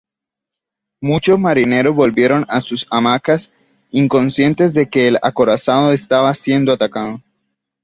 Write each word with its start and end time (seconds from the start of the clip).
Muchos 1.03 1.37
marineros 1.39 1.93
volvieron 1.95 2.43
a 2.49 2.59
sus 2.61 2.87
hamacas, 2.89 3.51
inconscientes 3.91 4.73
de 4.73 4.89
que 4.89 5.07
el 5.07 5.19
acorazado 5.21 5.91
estaba 5.93 6.33
siendo 6.33 6.73
atacado. 6.73 7.21